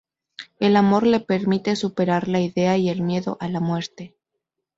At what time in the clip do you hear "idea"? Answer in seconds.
2.39-2.75